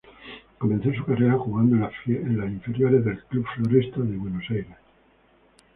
[0.57, 1.75] Comenzó su carrera jugando
[2.07, 4.77] en las inferiores del Club Floresta de Buenos Aires.